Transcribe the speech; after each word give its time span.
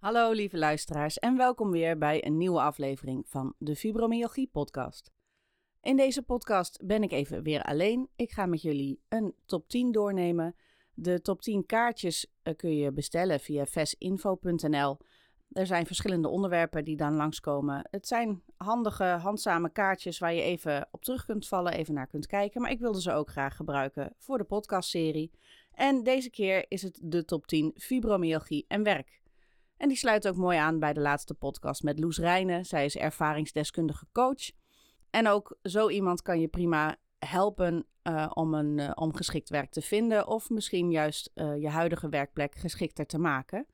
Hallo 0.00 0.32
lieve 0.32 0.58
luisteraars 0.58 1.18
en 1.18 1.36
welkom 1.36 1.70
weer 1.70 1.98
bij 1.98 2.26
een 2.26 2.36
nieuwe 2.36 2.60
aflevering 2.60 3.28
van 3.28 3.54
de 3.58 3.76
Fibromyalgie 3.76 4.48
podcast. 4.52 5.12
In 5.80 5.96
deze 5.96 6.22
podcast 6.22 6.86
ben 6.86 7.02
ik 7.02 7.12
even 7.12 7.42
weer 7.42 7.62
alleen. 7.62 8.08
Ik 8.16 8.30
ga 8.30 8.46
met 8.46 8.62
jullie 8.62 9.00
een 9.08 9.34
top 9.46 9.68
10 9.68 9.92
doornemen. 9.92 10.56
De 10.94 11.20
top 11.20 11.42
10 11.42 11.66
kaartjes 11.66 12.32
eh, 12.42 12.56
kun 12.56 12.76
je 12.76 12.92
bestellen 12.92 13.40
via 13.40 13.66
vesinfo.nl. 13.66 14.98
Er 15.52 15.66
zijn 15.66 15.86
verschillende 15.86 16.28
onderwerpen 16.28 16.84
die 16.84 16.96
dan 16.96 17.14
langskomen. 17.14 17.86
Het 17.90 18.06
zijn 18.06 18.42
handige, 18.56 19.04
handzame 19.04 19.72
kaartjes 19.72 20.18
waar 20.18 20.34
je 20.34 20.42
even 20.42 20.88
op 20.90 21.04
terug 21.04 21.24
kunt 21.24 21.48
vallen, 21.48 21.72
even 21.72 21.94
naar 21.94 22.06
kunt 22.06 22.26
kijken. 22.26 22.60
Maar 22.60 22.70
ik 22.70 22.80
wilde 22.80 23.00
ze 23.00 23.12
ook 23.12 23.30
graag 23.30 23.56
gebruiken 23.56 24.14
voor 24.18 24.38
de 24.38 24.44
podcastserie. 24.44 25.30
En 25.72 26.02
deze 26.02 26.30
keer 26.30 26.64
is 26.68 26.82
het 26.82 26.98
de 27.02 27.24
top 27.24 27.46
10 27.46 27.74
fibromyalgie 27.76 28.64
en 28.68 28.82
werk. 28.82 29.19
En 29.80 29.88
die 29.88 29.96
sluit 29.96 30.28
ook 30.28 30.36
mooi 30.36 30.58
aan 30.58 30.78
bij 30.78 30.92
de 30.92 31.00
laatste 31.00 31.34
podcast 31.34 31.82
met 31.82 31.98
Loes 31.98 32.18
Rijnen. 32.18 32.64
Zij 32.64 32.84
is 32.84 32.96
ervaringsdeskundige 32.96 34.06
coach. 34.12 34.50
En 35.10 35.28
ook 35.28 35.58
zo 35.62 35.88
iemand 35.88 36.22
kan 36.22 36.40
je 36.40 36.48
prima 36.48 36.96
helpen 37.18 37.86
uh, 38.02 38.30
om, 38.34 38.54
een, 38.54 38.78
uh, 38.78 38.90
om 38.94 39.14
geschikt 39.14 39.48
werk 39.48 39.70
te 39.70 39.80
vinden. 39.80 40.26
Of 40.26 40.50
misschien 40.50 40.90
juist 40.90 41.30
uh, 41.34 41.60
je 41.60 41.68
huidige 41.68 42.08
werkplek 42.08 42.54
geschikter 42.54 43.06
te 43.06 43.18
maken. 43.18 43.66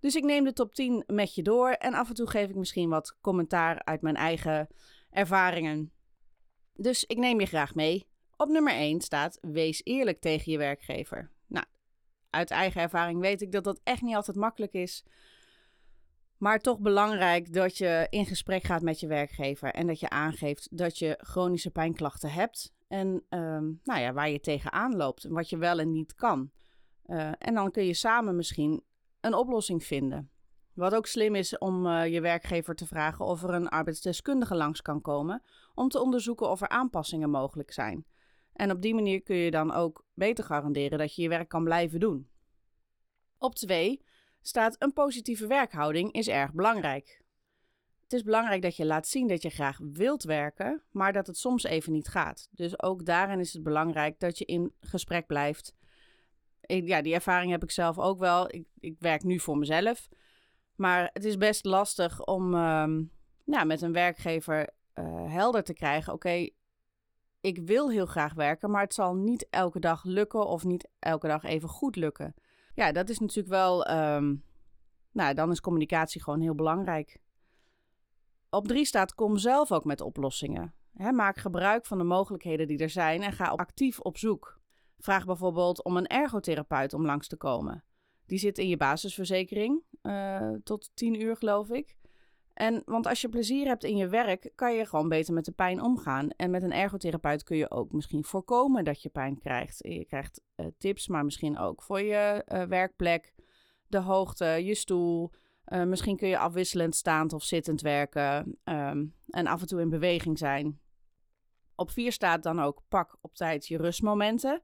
Dus 0.00 0.14
ik 0.14 0.24
neem 0.24 0.44
de 0.44 0.52
top 0.52 0.74
10 0.74 1.04
met 1.06 1.34
je 1.34 1.42
door. 1.42 1.70
En 1.70 1.94
af 1.94 2.08
en 2.08 2.14
toe 2.14 2.30
geef 2.30 2.48
ik 2.48 2.56
misschien 2.56 2.88
wat 2.88 3.16
commentaar 3.20 3.84
uit 3.84 4.02
mijn 4.02 4.16
eigen 4.16 4.68
ervaringen. 5.10 5.92
Dus 6.74 7.04
ik 7.04 7.16
neem 7.16 7.40
je 7.40 7.46
graag 7.46 7.74
mee. 7.74 8.08
Op 8.36 8.48
nummer 8.48 8.74
1 8.74 9.00
staat: 9.00 9.38
Wees 9.40 9.80
eerlijk 9.84 10.20
tegen 10.20 10.52
je 10.52 10.58
werkgever. 10.58 11.30
Nou, 11.46 11.66
uit 12.30 12.50
eigen 12.50 12.80
ervaring 12.80 13.20
weet 13.20 13.42
ik 13.42 13.52
dat 13.52 13.64
dat 13.64 13.80
echt 13.84 14.02
niet 14.02 14.14
altijd 14.14 14.36
makkelijk 14.36 14.72
is. 14.72 15.04
Maar 16.42 16.58
toch 16.58 16.78
belangrijk 16.78 17.52
dat 17.52 17.78
je 17.78 18.06
in 18.10 18.26
gesprek 18.26 18.62
gaat 18.62 18.82
met 18.82 19.00
je 19.00 19.06
werkgever 19.06 19.68
en 19.68 19.86
dat 19.86 20.00
je 20.00 20.08
aangeeft 20.08 20.68
dat 20.76 20.98
je 20.98 21.18
chronische 21.20 21.70
pijnklachten 21.70 22.30
hebt. 22.30 22.72
En 22.88 23.08
um, 23.08 23.80
nou 23.84 24.00
ja, 24.00 24.12
waar 24.12 24.30
je 24.30 24.40
tegenaan 24.40 24.96
loopt 24.96 25.24
en 25.24 25.32
wat 25.32 25.50
je 25.50 25.56
wel 25.56 25.78
en 25.78 25.92
niet 25.92 26.14
kan. 26.14 26.50
Uh, 27.06 27.32
en 27.38 27.54
dan 27.54 27.70
kun 27.70 27.84
je 27.84 27.94
samen 27.94 28.36
misschien 28.36 28.82
een 29.20 29.34
oplossing 29.34 29.84
vinden. 29.84 30.30
Wat 30.72 30.94
ook 30.94 31.06
slim 31.06 31.34
is 31.34 31.58
om 31.58 31.86
uh, 31.86 32.06
je 32.06 32.20
werkgever 32.20 32.74
te 32.74 32.86
vragen 32.86 33.24
of 33.24 33.42
er 33.42 33.54
een 33.54 33.68
arbeidsdeskundige 33.68 34.54
langs 34.54 34.82
kan 34.82 35.00
komen 35.00 35.42
om 35.74 35.88
te 35.88 36.00
onderzoeken 36.00 36.50
of 36.50 36.60
er 36.60 36.68
aanpassingen 36.68 37.30
mogelijk 37.30 37.72
zijn. 37.72 38.06
En 38.52 38.70
op 38.70 38.82
die 38.82 38.94
manier 38.94 39.22
kun 39.22 39.36
je 39.36 39.50
dan 39.50 39.72
ook 39.72 40.04
beter 40.14 40.44
garanderen 40.44 40.98
dat 40.98 41.14
je 41.14 41.22
je 41.22 41.28
werk 41.28 41.48
kan 41.48 41.64
blijven 41.64 42.00
doen. 42.00 42.28
Op 43.38 43.54
twee 43.54 44.04
staat 44.42 44.76
een 44.78 44.92
positieve 44.92 45.46
werkhouding 45.46 46.12
is 46.12 46.28
erg 46.28 46.52
belangrijk. 46.52 47.20
Het 48.02 48.12
is 48.12 48.22
belangrijk 48.22 48.62
dat 48.62 48.76
je 48.76 48.86
laat 48.86 49.06
zien 49.06 49.28
dat 49.28 49.42
je 49.42 49.50
graag 49.50 49.78
wilt 49.92 50.22
werken, 50.22 50.82
maar 50.90 51.12
dat 51.12 51.26
het 51.26 51.36
soms 51.36 51.62
even 51.62 51.92
niet 51.92 52.08
gaat. 52.08 52.48
Dus 52.50 52.82
ook 52.82 53.04
daarin 53.04 53.40
is 53.40 53.52
het 53.52 53.62
belangrijk 53.62 54.20
dat 54.20 54.38
je 54.38 54.44
in 54.44 54.72
gesprek 54.80 55.26
blijft. 55.26 55.74
Ja, 56.60 57.02
die 57.02 57.14
ervaring 57.14 57.50
heb 57.50 57.62
ik 57.62 57.70
zelf 57.70 57.98
ook 57.98 58.18
wel. 58.18 58.54
Ik, 58.54 58.66
ik 58.78 58.96
werk 58.98 59.22
nu 59.22 59.40
voor 59.40 59.58
mezelf. 59.58 60.08
Maar 60.76 61.10
het 61.12 61.24
is 61.24 61.36
best 61.36 61.64
lastig 61.64 62.24
om 62.24 62.54
um, 62.54 63.10
nou, 63.44 63.66
met 63.66 63.82
een 63.82 63.92
werkgever 63.92 64.68
uh, 64.94 65.32
helder 65.32 65.62
te 65.62 65.72
krijgen: 65.72 66.12
oké, 66.12 66.48
ik 67.40 67.58
wil 67.58 67.90
heel 67.90 68.06
graag 68.06 68.34
werken, 68.34 68.70
maar 68.70 68.82
het 68.82 68.94
zal 68.94 69.14
niet 69.14 69.46
elke 69.50 69.80
dag 69.80 70.04
lukken 70.04 70.46
of 70.46 70.64
niet 70.64 70.88
elke 70.98 71.26
dag 71.26 71.44
even 71.44 71.68
goed 71.68 71.96
lukken. 71.96 72.34
Ja, 72.74 72.92
dat 72.92 73.08
is 73.08 73.18
natuurlijk 73.18 73.48
wel. 73.48 73.90
Um, 73.90 74.44
nou, 75.12 75.34
dan 75.34 75.50
is 75.50 75.60
communicatie 75.60 76.22
gewoon 76.22 76.40
heel 76.40 76.54
belangrijk. 76.54 77.20
Op 78.50 78.68
drie 78.68 78.84
staat: 78.84 79.14
kom 79.14 79.36
zelf 79.36 79.72
ook 79.72 79.84
met 79.84 80.00
oplossingen. 80.00 80.74
Maak 80.92 81.36
gebruik 81.36 81.86
van 81.86 81.98
de 81.98 82.04
mogelijkheden 82.04 82.66
die 82.66 82.78
er 82.78 82.90
zijn 82.90 83.22
en 83.22 83.32
ga 83.32 83.44
actief 83.44 84.00
op 84.00 84.18
zoek. 84.18 84.60
Vraag 84.98 85.24
bijvoorbeeld 85.24 85.84
om 85.84 85.96
een 85.96 86.06
ergotherapeut 86.06 86.94
om 86.94 87.06
langs 87.06 87.28
te 87.28 87.36
komen. 87.36 87.84
Die 88.26 88.38
zit 88.38 88.58
in 88.58 88.68
je 88.68 88.76
basisverzekering 88.76 89.82
uh, 90.02 90.50
tot 90.64 90.90
10 90.94 91.22
uur, 91.22 91.36
geloof 91.36 91.68
ik. 91.68 91.96
En 92.54 92.82
want 92.84 93.06
als 93.06 93.20
je 93.20 93.28
plezier 93.28 93.66
hebt 93.66 93.84
in 93.84 93.96
je 93.96 94.08
werk, 94.08 94.52
kan 94.54 94.74
je 94.74 94.86
gewoon 94.86 95.08
beter 95.08 95.34
met 95.34 95.44
de 95.44 95.52
pijn 95.52 95.82
omgaan. 95.82 96.30
En 96.30 96.50
met 96.50 96.62
een 96.62 96.72
ergotherapeut 96.72 97.42
kun 97.42 97.56
je 97.56 97.70
ook 97.70 97.92
misschien 97.92 98.24
voorkomen 98.24 98.84
dat 98.84 99.02
je 99.02 99.08
pijn 99.08 99.38
krijgt. 99.38 99.78
Je 99.78 100.04
krijgt 100.04 100.40
uh, 100.56 100.66
tips, 100.78 101.08
maar 101.08 101.24
misschien 101.24 101.58
ook 101.58 101.82
voor 101.82 102.00
je 102.00 102.44
uh, 102.48 102.62
werkplek, 102.62 103.34
de 103.86 103.98
hoogte, 103.98 104.44
je 104.44 104.74
stoel. 104.74 105.30
Uh, 105.68 105.84
misschien 105.84 106.16
kun 106.16 106.28
je 106.28 106.38
afwisselend 106.38 106.94
staand 106.94 107.32
of 107.32 107.42
zittend 107.42 107.80
werken 107.80 108.58
um, 108.64 109.14
en 109.26 109.46
af 109.46 109.60
en 109.60 109.66
toe 109.66 109.80
in 109.80 109.88
beweging 109.88 110.38
zijn. 110.38 110.80
Op 111.74 111.90
vier 111.90 112.12
staat 112.12 112.42
dan 112.42 112.60
ook 112.60 112.82
pak 112.88 113.16
op 113.20 113.34
tijd 113.34 113.66
je 113.66 113.76
rustmomenten. 113.76 114.60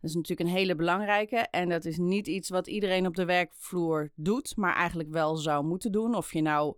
Dat 0.00 0.10
is 0.10 0.14
natuurlijk 0.14 0.48
een 0.48 0.56
hele 0.56 0.74
belangrijke 0.74 1.36
en 1.36 1.68
dat 1.68 1.84
is 1.84 1.98
niet 1.98 2.26
iets 2.26 2.48
wat 2.48 2.66
iedereen 2.66 3.06
op 3.06 3.14
de 3.14 3.24
werkvloer 3.24 4.10
doet, 4.14 4.56
maar 4.56 4.74
eigenlijk 4.74 5.10
wel 5.10 5.36
zou 5.36 5.64
moeten 5.64 5.92
doen. 5.92 6.14
Of 6.14 6.32
je 6.32 6.42
nou 6.42 6.76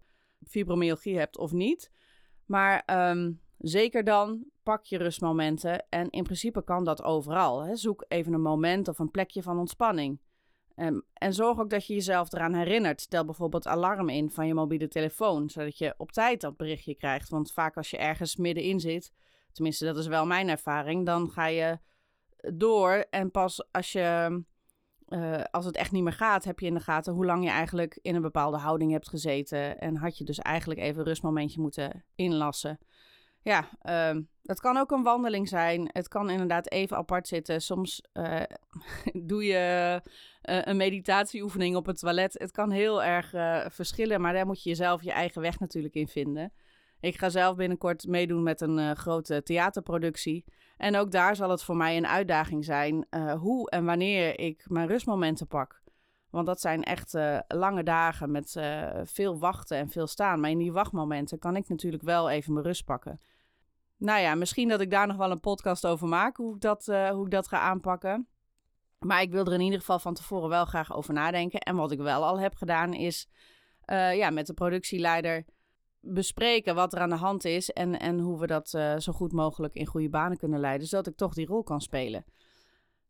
fibromyalgie 0.48 1.18
hebt 1.18 1.38
of 1.38 1.52
niet. 1.52 1.90
Maar 2.44 2.82
um, 3.10 3.40
zeker 3.58 4.04
dan 4.04 4.44
pak 4.62 4.84
je 4.84 4.98
rustmomenten. 4.98 5.88
En 5.88 6.10
in 6.10 6.22
principe 6.22 6.64
kan 6.64 6.84
dat 6.84 7.02
overal. 7.02 7.64
Hè. 7.64 7.76
Zoek 7.76 8.04
even 8.08 8.32
een 8.32 8.42
moment 8.42 8.88
of 8.88 8.98
een 8.98 9.10
plekje 9.10 9.42
van 9.42 9.58
ontspanning. 9.58 10.20
Um, 10.76 11.02
en 11.12 11.32
zorg 11.32 11.58
ook 11.58 11.70
dat 11.70 11.86
je 11.86 11.94
jezelf 11.94 12.32
eraan 12.32 12.54
herinnert. 12.54 13.00
Stel 13.00 13.24
bijvoorbeeld 13.24 13.66
alarm 13.66 14.08
in 14.08 14.30
van 14.30 14.46
je 14.46 14.54
mobiele 14.54 14.88
telefoon, 14.88 15.48
zodat 15.50 15.78
je 15.78 15.94
op 15.96 16.12
tijd 16.12 16.40
dat 16.40 16.56
berichtje 16.56 16.94
krijgt. 16.94 17.28
Want 17.28 17.52
vaak 17.52 17.76
als 17.76 17.90
je 17.90 17.98
ergens 17.98 18.36
middenin 18.36 18.80
zit, 18.80 19.12
tenminste 19.52 19.84
dat 19.84 19.96
is 19.96 20.06
wel 20.06 20.26
mijn 20.26 20.48
ervaring, 20.48 21.06
dan 21.06 21.30
ga 21.30 21.46
je 21.46 21.78
door 22.54 23.06
en 23.10 23.30
pas 23.30 23.72
als 23.72 23.92
je 23.92 24.42
uh, 25.08 25.40
als 25.50 25.64
het 25.64 25.76
echt 25.76 25.92
niet 25.92 26.02
meer 26.02 26.12
gaat, 26.12 26.44
heb 26.44 26.58
je 26.58 26.66
in 26.66 26.74
de 26.74 26.80
gaten 26.80 27.12
hoe 27.12 27.26
lang 27.26 27.44
je 27.44 27.50
eigenlijk 27.50 27.98
in 28.02 28.14
een 28.14 28.22
bepaalde 28.22 28.56
houding 28.56 28.92
hebt 28.92 29.08
gezeten. 29.08 29.78
En 29.78 29.96
had 29.96 30.18
je 30.18 30.24
dus 30.24 30.38
eigenlijk 30.38 30.80
even 30.80 30.98
een 30.98 31.06
rustmomentje 31.06 31.60
moeten 31.60 32.04
inlassen. 32.14 32.78
Ja, 33.42 33.68
uh, 33.82 34.22
dat 34.42 34.60
kan 34.60 34.76
ook 34.76 34.90
een 34.90 35.02
wandeling 35.02 35.48
zijn. 35.48 35.88
Het 35.92 36.08
kan 36.08 36.30
inderdaad 36.30 36.70
even 36.70 36.96
apart 36.96 37.28
zitten. 37.28 37.60
Soms 37.62 38.02
uh, 38.12 38.42
doe 39.30 39.44
je 39.44 40.00
uh, 40.42 40.60
een 40.62 40.76
meditatieoefening 40.76 41.76
op 41.76 41.86
het 41.86 41.98
toilet. 41.98 42.38
Het 42.38 42.50
kan 42.50 42.70
heel 42.70 43.02
erg 43.02 43.30
verschillen, 43.74 44.20
maar 44.20 44.32
daar 44.32 44.46
moet 44.46 44.62
je 44.62 44.68
jezelf 44.68 45.02
je 45.02 45.12
eigen 45.12 45.42
weg 45.42 45.58
natuurlijk 45.58 45.94
in 45.94 46.08
vinden. 46.08 46.52
Ik 47.06 47.18
ga 47.18 47.28
zelf 47.28 47.56
binnenkort 47.56 48.06
meedoen 48.06 48.42
met 48.42 48.60
een 48.60 48.96
grote 48.96 49.42
theaterproductie. 49.42 50.44
En 50.76 50.96
ook 50.96 51.10
daar 51.10 51.36
zal 51.36 51.50
het 51.50 51.62
voor 51.62 51.76
mij 51.76 51.96
een 51.96 52.06
uitdaging 52.06 52.64
zijn 52.64 53.06
uh, 53.10 53.32
hoe 53.34 53.70
en 53.70 53.84
wanneer 53.84 54.38
ik 54.38 54.64
mijn 54.68 54.86
rustmomenten 54.86 55.46
pak. 55.46 55.82
Want 56.30 56.46
dat 56.46 56.60
zijn 56.60 56.82
echt 56.82 57.14
uh, 57.14 57.38
lange 57.48 57.82
dagen 57.82 58.30
met 58.30 58.56
veel 59.02 59.38
wachten 59.38 59.78
en 59.78 59.88
veel 59.88 60.06
staan. 60.06 60.40
Maar 60.40 60.50
in 60.50 60.58
die 60.58 60.72
wachtmomenten 60.72 61.38
kan 61.38 61.56
ik 61.56 61.68
natuurlijk 61.68 62.02
wel 62.02 62.30
even 62.30 62.52
mijn 62.52 62.66
rust 62.66 62.84
pakken. 62.84 63.20
Nou 63.96 64.20
ja, 64.20 64.34
misschien 64.34 64.68
dat 64.68 64.80
ik 64.80 64.90
daar 64.90 65.06
nog 65.06 65.16
wel 65.16 65.30
een 65.30 65.40
podcast 65.40 65.86
over 65.86 66.08
maak, 66.08 66.36
hoe 66.36 66.54
ik 66.54 66.60
dat, 66.60 66.86
hoe 66.86 67.24
ik 67.24 67.30
dat 67.30 67.48
ga 67.48 67.58
aanpakken. 67.58 68.28
Maar 68.98 69.22
ik 69.22 69.30
wil 69.30 69.46
er 69.46 69.52
in 69.52 69.60
ieder 69.60 69.78
geval 69.78 69.98
van 69.98 70.14
tevoren 70.14 70.48
wel 70.48 70.64
graag 70.64 70.94
over 70.94 71.14
nadenken. 71.14 71.60
En 71.60 71.76
wat 71.76 71.92
ik 71.92 71.98
wel 71.98 72.24
al 72.24 72.40
heb 72.40 72.54
gedaan 72.54 72.94
is 72.94 73.28
ja, 74.12 74.30
met 74.30 74.46
de 74.46 74.54
productieleider 74.54 75.44
bespreken 76.06 76.74
wat 76.74 76.92
er 76.92 77.00
aan 77.00 77.08
de 77.08 77.14
hand 77.14 77.44
is 77.44 77.70
en, 77.70 77.98
en 78.00 78.18
hoe 78.18 78.40
we 78.40 78.46
dat 78.46 78.72
uh, 78.72 78.96
zo 78.96 79.12
goed 79.12 79.32
mogelijk 79.32 79.74
in 79.74 79.86
goede 79.86 80.08
banen 80.08 80.36
kunnen 80.36 80.60
leiden, 80.60 80.86
zodat 80.86 81.06
ik 81.06 81.16
toch 81.16 81.34
die 81.34 81.46
rol 81.46 81.62
kan 81.62 81.80
spelen. 81.80 82.24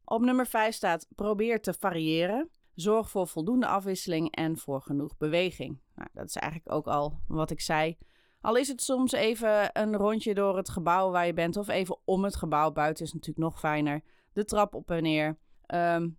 Op 0.04 0.20
nummer 0.20 0.46
5 0.46 0.74
staat 0.74 1.06
probeer 1.14 1.60
te 1.60 1.74
variëren. 1.74 2.50
Zorg 2.74 3.10
voor 3.10 3.28
voldoende 3.28 3.66
afwisseling 3.66 4.34
en 4.34 4.58
voor 4.58 4.82
genoeg 4.82 5.16
beweging. 5.16 5.78
Nou, 5.94 6.08
dat 6.12 6.28
is 6.28 6.36
eigenlijk 6.36 6.72
ook 6.72 6.86
al 6.86 7.20
wat 7.28 7.50
ik 7.50 7.60
zei. 7.60 7.96
Al 8.40 8.56
is 8.56 8.68
het 8.68 8.82
soms 8.82 9.12
even 9.12 9.70
een 9.72 9.96
rondje 9.96 10.34
door 10.34 10.56
het 10.56 10.68
gebouw 10.68 11.10
waar 11.10 11.26
je 11.26 11.32
bent, 11.32 11.56
of 11.56 11.68
even 11.68 11.98
om 12.04 12.24
het 12.24 12.36
gebouw. 12.36 12.70
Buiten 12.70 13.04
is 13.04 13.12
natuurlijk 13.12 13.46
nog 13.46 13.58
fijner. 13.58 14.02
De 14.32 14.44
trap 14.44 14.74
op 14.74 14.90
en 14.90 15.02
neer. 15.02 15.38
Um, 15.74 16.18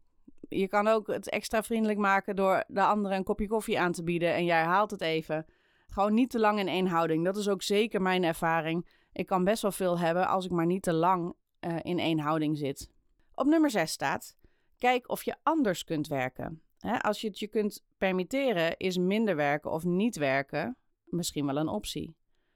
je 0.49 0.67
kan 0.67 0.87
ook 0.87 1.07
het 1.07 1.29
extra 1.29 1.63
vriendelijk 1.63 1.99
maken 1.99 2.35
door 2.35 2.63
de 2.67 2.81
andere 2.81 3.15
een 3.15 3.23
kopje 3.23 3.47
koffie 3.47 3.79
aan 3.79 3.91
te 3.91 4.03
bieden 4.03 4.33
en 4.33 4.45
jij 4.45 4.63
haalt 4.63 4.91
het 4.91 5.01
even. 5.01 5.45
Gewoon 5.87 6.13
niet 6.13 6.29
te 6.29 6.39
lang 6.39 6.59
in 6.59 6.67
één 6.67 6.87
houding. 6.87 7.25
Dat 7.25 7.37
is 7.37 7.49
ook 7.49 7.61
zeker 7.61 8.01
mijn 8.01 8.23
ervaring. 8.23 8.87
Ik 9.11 9.25
kan 9.25 9.43
best 9.43 9.61
wel 9.61 9.71
veel 9.71 9.99
hebben 9.99 10.27
als 10.27 10.45
ik 10.45 10.51
maar 10.51 10.65
niet 10.65 10.83
te 10.83 10.93
lang 10.93 11.35
uh, 11.61 11.75
in 11.81 11.99
één 11.99 12.19
houding 12.19 12.57
zit. 12.57 12.89
Op 13.33 13.45
nummer 13.45 13.69
6 13.69 13.91
staat: 13.91 14.37
kijk 14.77 15.09
of 15.09 15.23
je 15.23 15.35
anders 15.43 15.83
kunt 15.83 16.07
werken. 16.07 16.61
als 17.01 17.21
je 17.21 17.27
het 17.27 17.39
je 17.39 17.47
kunt 17.47 17.85
permitteren, 17.97 18.77
is 18.77 18.97
minder 18.97 19.35
werken 19.35 19.71
of 19.71 19.83
niet 19.83 20.15
werken 20.15 20.77
misschien 21.03 21.45
wel 21.45 21.57
een 21.57 21.67
optie. 21.67 22.15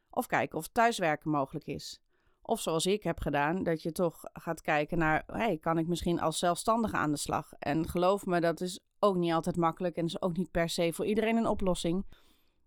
Of 0.09 0.25
kijken 0.27 0.57
of 0.57 0.67
thuiswerken 0.67 1.29
mogelijk 1.29 1.65
is. 1.65 2.01
Of 2.41 2.61
zoals 2.61 2.85
ik 2.85 3.03
heb 3.03 3.19
gedaan, 3.19 3.63
dat 3.63 3.81
je 3.81 3.91
toch 3.91 4.23
gaat 4.33 4.61
kijken 4.61 4.97
naar, 4.97 5.23
hey, 5.27 5.57
kan 5.57 5.77
ik 5.77 5.87
misschien 5.87 6.19
als 6.19 6.39
zelfstandige 6.39 6.95
aan 6.95 7.11
de 7.11 7.17
slag? 7.17 7.53
En 7.59 7.87
geloof 7.87 8.25
me, 8.25 8.39
dat 8.39 8.61
is 8.61 8.79
ook 8.99 9.15
niet 9.15 9.33
altijd 9.33 9.55
makkelijk 9.55 9.95
en 9.95 10.05
is 10.05 10.21
ook 10.21 10.37
niet 10.37 10.51
per 10.51 10.69
se 10.69 10.93
voor 10.93 11.05
iedereen 11.05 11.37
een 11.37 11.47
oplossing. 11.47 12.05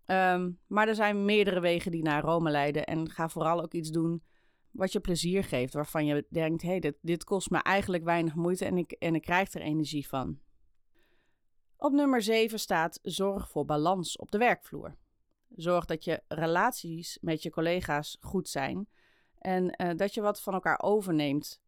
Ehm, 0.05 0.51
maar 0.67 0.87
er 0.87 0.95
zijn 0.95 1.25
meerdere 1.25 1.59
wegen 1.59 1.91
die 1.91 2.03
naar 2.03 2.23
Rome 2.23 2.51
leiden. 2.51 2.85
En 2.85 3.09
ga 3.09 3.29
vooral 3.29 3.61
ook 3.61 3.73
iets 3.73 3.89
doen 3.89 4.23
wat 4.71 4.91
je 4.91 4.99
plezier 4.99 5.43
geeft, 5.43 5.73
waarvan 5.73 6.05
je 6.05 6.25
denkt, 6.29 6.61
hé, 6.61 6.69
hey, 6.69 6.79
dit, 6.79 6.95
dit 7.01 7.23
kost 7.23 7.49
me 7.49 7.57
eigenlijk 7.57 8.03
weinig 8.03 8.35
moeite 8.35 8.65
en 8.65 8.77
ik, 8.77 8.91
en 8.91 9.15
ik 9.15 9.21
krijg 9.21 9.53
er 9.53 9.61
energie 9.61 10.07
van. 10.07 10.39
Op 11.77 11.91
nummer 11.91 12.21
7 12.21 12.59
staat 12.59 12.99
zorg 13.01 13.49
voor 13.49 13.65
balans 13.65 14.17
op 14.17 14.31
de 14.31 14.37
werkvloer. 14.37 14.95
Zorg 15.55 15.85
dat 15.85 16.03
je 16.03 16.21
relaties 16.27 17.17
met 17.21 17.43
je 17.43 17.49
collega's 17.49 18.17
goed 18.19 18.49
zijn 18.49 18.87
en 19.37 19.75
uh, 19.81 19.89
dat 19.95 20.13
je 20.13 20.21
wat 20.21 20.41
van 20.41 20.53
elkaar 20.53 20.81
overneemt. 20.81 21.61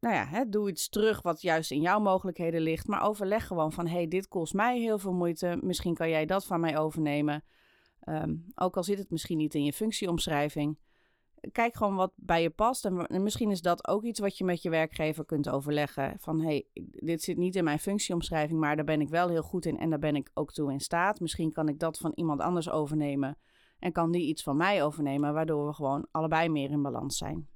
Nou 0.00 0.14
ja, 0.14 0.26
hè, 0.26 0.48
doe 0.48 0.68
iets 0.68 0.88
terug 0.88 1.22
wat 1.22 1.42
juist 1.42 1.70
in 1.70 1.80
jouw 1.80 2.00
mogelijkheden 2.00 2.60
ligt. 2.60 2.86
Maar 2.86 3.02
overleg 3.02 3.46
gewoon 3.46 3.72
van: 3.72 3.86
hey, 3.86 4.08
dit 4.08 4.28
kost 4.28 4.54
mij 4.54 4.80
heel 4.80 4.98
veel 4.98 5.12
moeite. 5.12 5.58
Misschien 5.62 5.94
kan 5.94 6.08
jij 6.08 6.26
dat 6.26 6.46
van 6.46 6.60
mij 6.60 6.78
overnemen. 6.78 7.44
Um, 8.04 8.44
ook 8.54 8.76
al 8.76 8.82
zit 8.82 8.98
het 8.98 9.10
misschien 9.10 9.38
niet 9.38 9.54
in 9.54 9.64
je 9.64 9.72
functieomschrijving. 9.72 10.78
Kijk 11.52 11.76
gewoon 11.76 11.94
wat 11.94 12.12
bij 12.16 12.42
je 12.42 12.50
past. 12.50 12.84
En 12.84 13.22
misschien 13.22 13.50
is 13.50 13.62
dat 13.62 13.88
ook 13.88 14.04
iets 14.04 14.20
wat 14.20 14.38
je 14.38 14.44
met 14.44 14.62
je 14.62 14.70
werkgever 14.70 15.24
kunt 15.24 15.48
overleggen. 15.48 16.16
Van 16.18 16.40
hey, 16.40 16.66
dit 16.90 17.22
zit 17.22 17.36
niet 17.36 17.56
in 17.56 17.64
mijn 17.64 17.78
functieomschrijving, 17.78 18.60
maar 18.60 18.76
daar 18.76 18.84
ben 18.84 19.00
ik 19.00 19.08
wel 19.08 19.28
heel 19.28 19.42
goed 19.42 19.66
in 19.66 19.78
en 19.78 19.90
daar 19.90 19.98
ben 19.98 20.16
ik 20.16 20.30
ook 20.34 20.52
toe 20.52 20.72
in 20.72 20.80
staat. 20.80 21.20
Misschien 21.20 21.52
kan 21.52 21.68
ik 21.68 21.78
dat 21.78 21.98
van 21.98 22.12
iemand 22.14 22.40
anders 22.40 22.70
overnemen. 22.70 23.38
En 23.78 23.92
kan 23.92 24.10
die 24.10 24.26
iets 24.26 24.42
van 24.42 24.56
mij 24.56 24.84
overnemen, 24.84 25.34
waardoor 25.34 25.66
we 25.66 25.72
gewoon 25.72 26.06
allebei 26.10 26.48
meer 26.48 26.70
in 26.70 26.82
balans 26.82 27.16
zijn. 27.16 27.48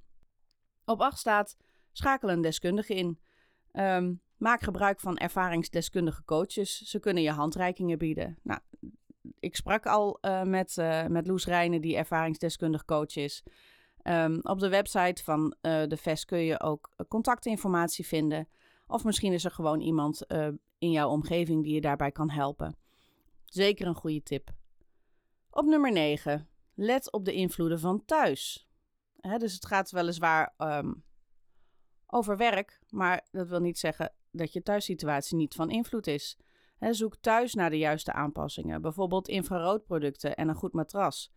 Op 0.85 1.01
8 1.01 1.19
staat: 1.19 1.57
schakel 1.97 2.31
een 2.31 2.41
deskundige 2.41 2.95
in. 2.95 3.19
Um, 3.73 4.21
maak 4.37 4.63
gebruik 4.63 5.01
van 5.01 5.17
ervaringsdeskundige 5.17 6.25
coaches. 6.25 6.79
Ze 6.79 7.01
kunnen 7.01 7.23
je 7.23 7.31
handreikingen 7.31 7.99
bieden. 7.99 8.39
Nou, 8.43 8.61
ik 9.39 9.57
sprak 9.57 9.87
al 9.87 10.19
uh, 10.21 10.43
met, 10.43 10.77
uh, 10.77 11.07
met 11.07 11.27
Loes 11.27 11.47
Rijnen, 11.47 11.81
die 11.81 11.97
ervaringsdeskundig 11.97 12.85
coach 12.85 13.17
is. 13.17 13.43
Um, 14.03 14.39
op 14.43 14.59
de 14.59 14.69
website 14.69 15.23
van 15.23 15.57
uh, 15.63 15.83
de 15.87 15.97
VES 15.97 16.25
kun 16.25 16.39
je 16.39 16.61
ook 16.61 16.91
contactinformatie 17.09 18.07
vinden. 18.07 18.49
Of 18.87 19.05
misschien 19.05 19.33
is 19.33 19.45
er 19.45 19.51
gewoon 19.51 19.81
iemand 19.81 20.27
in 20.79 20.91
jouw 20.91 21.09
omgeving 21.09 21.63
die 21.63 21.75
je 21.75 21.81
daarbij 21.81 22.13
kan 22.13 22.31
helpen. 22.31 22.77
Zeker 23.45 23.87
een 23.87 23.95
goede 23.95 24.23
tip. 24.23 24.55
Op 25.51 25.65
nummer 25.65 25.93
9. 25.93 26.49
Let 26.75 27.13
op 27.13 27.25
de 27.25 27.33
invloeden 27.33 27.81
van 27.81 28.05
thuis. 28.05 28.69
dus 29.39 29.53
het 29.53 29.67
gaat 29.67 29.91
weliswaar 29.91 30.55
um, 30.59 31.05
over 32.07 32.37
werk, 32.37 32.81
maar 32.89 33.27
dat 33.31 33.49
wil 33.49 33.61
niet 33.61 33.79
zeggen 33.79 34.13
dat 34.31 34.53
je 34.53 34.63
thuissituatie 34.63 35.37
niet 35.37 35.55
van 35.55 35.71
invloed 35.71 36.07
is. 36.07 36.39
zoek 36.79 37.17
thuis 37.17 37.55
naar 37.55 37.71
de 37.71 37.79
juiste 37.79 38.13
aanpassingen, 38.13 38.83
bijvoorbeeld 38.83 39.29
infraroodproducten 39.29 40.35
en 40.35 40.49
een 40.49 40.55
goed 40.55 40.73
matras. 40.73 41.33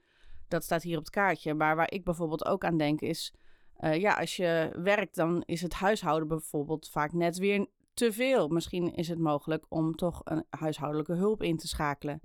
Dat 0.47 0.63
staat 0.63 0.83
hier 0.83 0.97
op 0.97 1.03
het 1.03 1.13
kaartje, 1.13 1.53
maar 1.53 1.75
waar 1.75 1.91
ik 1.91 2.03
bijvoorbeeld 2.03 2.45
ook 2.45 2.63
aan 2.63 2.77
denk 2.77 3.01
is, 3.01 3.33
uh, 3.79 3.95
ja, 3.95 4.13
als 4.13 4.35
je 4.35 4.71
werkt, 4.83 5.15
dan 5.15 5.43
is 5.45 5.61
het 5.61 5.73
huishouden 5.73 6.27
bijvoorbeeld 6.27 6.89
vaak 6.89 7.13
net 7.13 7.37
weer 7.37 7.67
te 7.93 8.13
veel. 8.13 8.47
Misschien 8.47 8.93
is 8.93 9.07
het 9.07 9.19
mogelijk 9.19 9.65
om 9.69 9.95
toch 9.95 10.21
een 10.23 10.45
huishoudelijke 10.49 11.13
hulp 11.13 11.43
in 11.43 11.57
te 11.57 11.67
schakelen. 11.67 12.21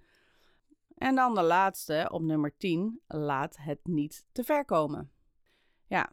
En 0.94 1.14
dan 1.14 1.34
de 1.34 1.42
laatste, 1.42 2.08
op 2.12 2.22
nummer 2.22 2.56
10, 2.56 3.00
laat 3.06 3.56
het 3.60 3.80
niet 3.82 4.24
te 4.32 4.44
ver 4.44 4.64
komen. 4.64 5.10
Ja, 5.86 6.12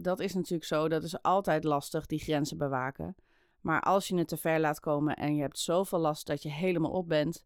dat 0.00 0.20
is 0.20 0.34
natuurlijk 0.34 0.64
zo, 0.64 0.88
dat 0.88 1.02
is 1.02 1.22
altijd 1.22 1.64
lastig, 1.64 2.06
die 2.06 2.18
grenzen 2.18 2.58
bewaken. 2.58 3.14
Maar 3.60 3.80
als 3.80 4.08
je 4.08 4.16
het 4.16 4.28
te 4.28 4.36
ver 4.36 4.60
laat 4.60 4.80
komen 4.80 5.16
en 5.16 5.34
je 5.34 5.40
hebt 5.40 5.58
zoveel 5.58 5.98
last 5.98 6.26
dat 6.26 6.42
je 6.42 6.50
helemaal 6.50 6.90
op 6.90 7.08
bent, 7.08 7.44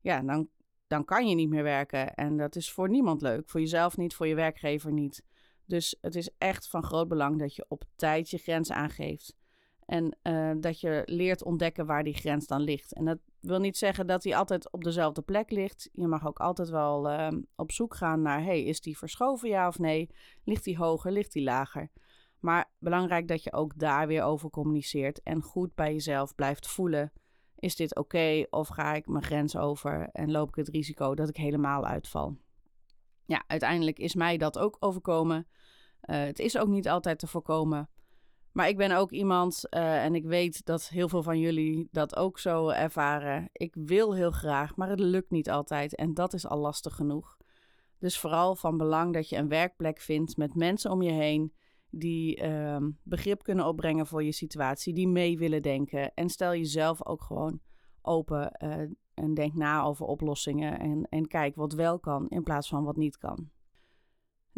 ja, 0.00 0.20
dan, 0.20 0.48
dan 0.86 1.04
kan 1.04 1.28
je 1.28 1.34
niet 1.34 1.48
meer 1.48 1.62
werken. 1.62 2.14
En 2.14 2.36
dat 2.36 2.56
is 2.56 2.72
voor 2.72 2.88
niemand 2.88 3.22
leuk. 3.22 3.48
Voor 3.48 3.60
jezelf 3.60 3.96
niet, 3.96 4.14
voor 4.14 4.26
je 4.26 4.34
werkgever 4.34 4.92
niet. 4.92 5.24
Dus 5.64 5.96
het 6.00 6.14
is 6.14 6.30
echt 6.38 6.68
van 6.68 6.82
groot 6.82 7.08
belang 7.08 7.38
dat 7.38 7.54
je 7.54 7.64
op 7.68 7.84
tijd 7.96 8.30
je 8.30 8.38
grens 8.38 8.70
aangeeft. 8.70 9.36
En 9.86 10.16
uh, 10.22 10.52
dat 10.60 10.80
je 10.80 11.02
leert 11.04 11.44
ontdekken 11.44 11.86
waar 11.86 12.04
die 12.04 12.14
grens 12.14 12.46
dan 12.46 12.60
ligt. 12.60 12.94
En 12.94 13.04
dat 13.04 13.18
wil 13.40 13.58
niet 13.58 13.76
zeggen 13.76 14.06
dat 14.06 14.22
die 14.22 14.36
altijd 14.36 14.72
op 14.72 14.84
dezelfde 14.84 15.22
plek 15.22 15.50
ligt. 15.50 15.88
Je 15.92 16.06
mag 16.06 16.26
ook 16.26 16.38
altijd 16.38 16.68
wel 16.68 17.10
uh, 17.10 17.28
op 17.56 17.72
zoek 17.72 17.94
gaan 17.94 18.22
naar: 18.22 18.42
hey, 18.42 18.62
is 18.64 18.80
die 18.80 18.98
verschoven 18.98 19.48
ja 19.48 19.68
of 19.68 19.78
nee? 19.78 20.10
Ligt 20.44 20.64
die 20.64 20.76
hoger, 20.76 21.12
ligt 21.12 21.32
die 21.32 21.42
lager? 21.42 21.90
Maar 22.38 22.72
belangrijk 22.78 23.28
dat 23.28 23.42
je 23.42 23.52
ook 23.52 23.78
daar 23.78 24.06
weer 24.06 24.22
over 24.22 24.50
communiceert 24.50 25.22
en 25.22 25.42
goed 25.42 25.74
bij 25.74 25.92
jezelf 25.92 26.34
blijft 26.34 26.66
voelen. 26.66 27.12
Is 27.56 27.76
dit 27.76 27.96
oké 27.96 28.46
of 28.50 28.68
ga 28.68 28.94
ik 28.94 29.06
mijn 29.06 29.24
grens 29.24 29.56
over 29.56 30.08
en 30.12 30.30
loop 30.30 30.48
ik 30.48 30.54
het 30.54 30.68
risico 30.68 31.14
dat 31.14 31.28
ik 31.28 31.36
helemaal 31.36 31.86
uitval? 31.86 32.36
Ja, 33.24 33.44
uiteindelijk 33.46 33.98
is 33.98 34.14
mij 34.14 34.36
dat 34.36 34.58
ook 34.58 34.76
overkomen. 34.80 35.46
Uh, 36.04 36.16
het 36.16 36.38
is 36.38 36.58
ook 36.58 36.68
niet 36.68 36.88
altijd 36.88 37.18
te 37.18 37.26
voorkomen. 37.26 37.88
Maar 38.52 38.68
ik 38.68 38.76
ben 38.76 38.92
ook 38.92 39.10
iemand, 39.10 39.62
uh, 39.70 40.04
en 40.04 40.14
ik 40.14 40.24
weet 40.24 40.64
dat 40.64 40.88
heel 40.88 41.08
veel 41.08 41.22
van 41.22 41.38
jullie 41.38 41.88
dat 41.90 42.16
ook 42.16 42.38
zo 42.38 42.68
ervaren. 42.68 43.48
Ik 43.52 43.74
wil 43.74 44.14
heel 44.14 44.30
graag, 44.30 44.76
maar 44.76 44.88
het 44.88 45.00
lukt 45.00 45.30
niet 45.30 45.50
altijd. 45.50 45.94
En 45.94 46.14
dat 46.14 46.32
is 46.32 46.46
al 46.46 46.58
lastig 46.58 46.94
genoeg. 46.94 47.36
Dus 47.98 48.18
vooral 48.18 48.56
van 48.56 48.76
belang 48.76 49.14
dat 49.14 49.28
je 49.28 49.36
een 49.36 49.48
werkplek 49.48 50.00
vindt 50.00 50.36
met 50.36 50.54
mensen 50.54 50.90
om 50.90 51.02
je 51.02 51.12
heen 51.12 51.52
die 51.90 52.42
uh, 52.42 52.76
begrip 53.02 53.42
kunnen 53.42 53.66
opbrengen 53.66 54.06
voor 54.06 54.22
je 54.22 54.32
situatie, 54.32 54.94
die 54.94 55.08
mee 55.08 55.38
willen 55.38 55.62
denken. 55.62 56.14
En 56.14 56.28
stel 56.28 56.54
jezelf 56.54 57.06
ook 57.06 57.22
gewoon 57.22 57.60
open 58.02 58.56
uh, 58.64 58.74
en 59.14 59.34
denk 59.34 59.54
na 59.54 59.82
over 59.82 60.06
oplossingen 60.06 60.78
en, 60.78 61.06
en 61.08 61.26
kijk 61.26 61.54
wat 61.54 61.72
wel 61.72 61.98
kan 61.98 62.28
in 62.28 62.42
plaats 62.42 62.68
van 62.68 62.84
wat 62.84 62.96
niet 62.96 63.18
kan. 63.18 63.50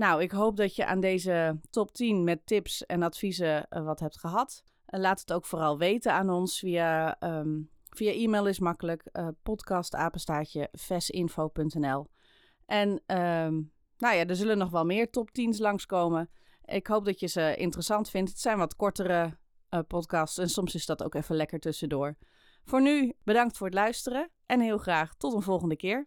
Nou, 0.03 0.23
ik 0.23 0.31
hoop 0.31 0.57
dat 0.57 0.77
je 0.77 0.87
aan 0.87 1.01
deze 1.01 1.61
top 1.71 1.93
10 1.93 2.25
met 2.25 2.47
tips 2.47 2.87
en 2.87 3.03
adviezen 3.03 3.67
uh, 3.71 3.85
wat 3.85 4.01
hebt 4.01 4.19
gehad. 4.19 4.63
Uh, 4.87 5.01
laat 5.01 5.21
het 5.21 5.33
ook 5.33 5.47
vooral 5.47 5.79
weten 5.79 6.13
aan 6.13 6.31
ons 6.31 6.59
via, 6.59 7.17
um, 7.21 7.71
via 7.91 8.13
e-mail 8.13 8.47
is 8.47 8.59
makkelijk. 8.59 9.09
Uh, 9.13 9.29
En 12.67 12.89
um, 12.89 13.73
nou 13.97 14.17
ja, 14.17 14.27
er 14.27 14.37
zullen 14.37 14.59
nog 14.59 14.71
wel 14.71 14.85
meer 14.85 15.11
top 15.11 15.29
10's 15.29 15.59
langskomen. 15.59 16.31
Ik 16.65 16.87
hoop 16.87 17.05
dat 17.05 17.21
je 17.21 17.27
ze 17.27 17.57
interessant 17.57 18.11
vindt. 18.11 18.31
Het 18.31 18.41
zijn 18.41 18.59
wat 18.59 18.77
kortere 18.77 19.39
podcasts 19.87 20.39
en 20.39 20.49
soms 20.49 20.75
is 20.75 20.87
dat 20.87 21.03
ook 21.03 21.15
even 21.15 21.37
lekker 21.37 21.59
tussendoor. 21.59 22.17
Voor 22.65 22.83
nu 22.83 23.13
bedankt 23.25 23.57
voor 23.57 23.67
het 23.67 23.77
luisteren 23.77 24.31
en 24.47 24.61
heel 24.61 24.79
graag 24.79 25.15
tot 25.15 25.35
een 25.35 25.43
volgende 25.43 25.77
keer. 25.77 26.07